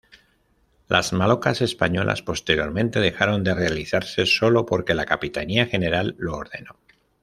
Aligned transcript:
Las 0.87 1.13
malocas 1.13 1.61
españolas 1.61 2.23
posteriormente 2.23 2.99
dejaron 2.99 3.43
de 3.43 3.53
realizarse 3.53 4.25
solo 4.25 4.65
porque 4.65 4.95
la 4.95 5.05
Capitanía 5.05 5.67
General 5.67 6.15
lo 6.17 6.37
ordenó. 6.37 6.75